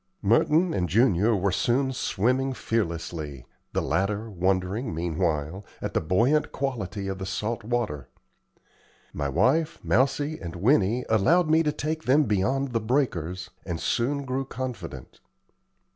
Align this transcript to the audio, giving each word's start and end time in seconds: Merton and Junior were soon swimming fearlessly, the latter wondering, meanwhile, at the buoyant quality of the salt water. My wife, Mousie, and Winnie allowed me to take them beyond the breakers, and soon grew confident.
Merton 0.23 0.73
and 0.73 0.89
Junior 0.89 1.35
were 1.35 1.51
soon 1.51 1.93
swimming 1.93 2.53
fearlessly, 2.53 3.45
the 3.73 3.83
latter 3.83 4.31
wondering, 4.31 4.95
meanwhile, 4.95 5.63
at 5.79 5.93
the 5.93 6.01
buoyant 6.01 6.51
quality 6.51 7.07
of 7.07 7.19
the 7.19 7.25
salt 7.27 7.63
water. 7.63 8.09
My 9.13 9.29
wife, 9.29 9.77
Mousie, 9.83 10.39
and 10.39 10.55
Winnie 10.55 11.05
allowed 11.07 11.51
me 11.51 11.61
to 11.61 11.71
take 11.71 12.05
them 12.05 12.23
beyond 12.23 12.71
the 12.73 12.81
breakers, 12.81 13.51
and 13.63 13.79
soon 13.79 14.25
grew 14.25 14.43
confident. 14.43 15.19